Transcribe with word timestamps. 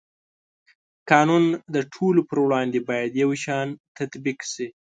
قانون 1.11 1.43
د 1.75 1.77
ټولو 1.93 2.21
په 2.29 2.35
وړاندې 2.45 2.79
باید 2.89 3.11
یو 3.23 3.31
شان 3.43 3.67
تطبیق 3.97 4.39
شي. 4.51 4.67